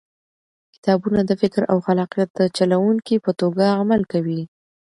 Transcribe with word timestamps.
کتابونه 0.75 1.19
د 1.25 1.31
فکر 1.41 1.61
او 1.71 1.77
خلاقیت 1.87 2.29
د 2.35 2.41
چلوونکي 2.57 3.15
په 3.25 3.31
توګه 3.41 3.65
عمل 3.79 4.01
کوي. 4.11 4.41